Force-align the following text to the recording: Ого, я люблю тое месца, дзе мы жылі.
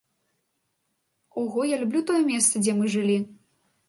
Ого, 1.29 1.65
я 1.73 1.77
люблю 1.81 2.01
тое 2.13 2.21
месца, 2.31 2.63
дзе 2.63 2.73
мы 2.79 2.89
жылі. 2.95 3.19